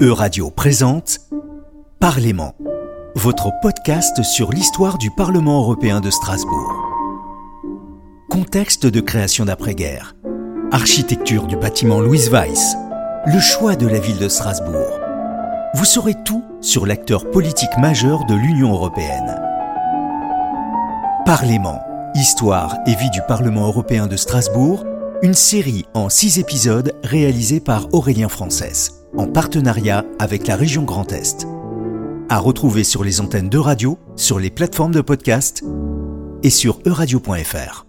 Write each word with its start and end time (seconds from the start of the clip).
Euradio 0.00 0.50
présente 0.50 1.20
Parlement, 2.00 2.56
votre 3.14 3.52
podcast 3.62 4.24
sur 4.24 4.50
l'histoire 4.50 4.98
du 4.98 5.12
Parlement 5.12 5.60
européen 5.60 6.00
de 6.00 6.10
Strasbourg. 6.10 6.74
Contexte 8.28 8.86
de 8.86 9.00
création 9.00 9.44
d'après-guerre, 9.44 10.16
architecture 10.72 11.46
du 11.46 11.56
bâtiment 11.56 12.00
Louis 12.00 12.28
Weiss, 12.30 12.74
le 13.26 13.38
choix 13.38 13.76
de 13.76 13.86
la 13.86 14.00
ville 14.00 14.18
de 14.18 14.28
Strasbourg. 14.28 14.98
Vous 15.74 15.84
saurez 15.84 16.16
tout 16.24 16.42
sur 16.60 16.84
l'acteur 16.84 17.30
politique 17.30 17.78
majeur 17.78 18.24
de 18.24 18.34
l'Union 18.34 18.72
européenne. 18.72 19.40
Parlement, 21.24 21.80
histoire 22.16 22.76
et 22.86 22.94
vie 22.96 23.10
du 23.10 23.20
Parlement 23.28 23.66
européen 23.68 24.08
de 24.08 24.16
Strasbourg, 24.16 24.84
une 25.22 25.34
série 25.34 25.84
en 25.94 26.08
six 26.08 26.38
épisodes 26.38 26.94
réalisée 27.02 27.60
par 27.60 27.92
Aurélien 27.92 28.28
Frances, 28.28 28.92
en 29.16 29.26
partenariat 29.26 30.04
avec 30.18 30.46
la 30.46 30.56
région 30.56 30.84
Grand 30.84 31.12
Est. 31.12 31.46
À 32.28 32.38
retrouver 32.38 32.84
sur 32.84 33.02
les 33.04 33.20
antennes 33.20 33.48
de 33.48 33.58
radio, 33.58 33.98
sur 34.16 34.38
les 34.38 34.50
plateformes 34.50 34.94
de 34.94 35.00
podcast 35.00 35.64
et 36.42 36.50
sur 36.50 36.80
euradio.fr. 36.86 37.87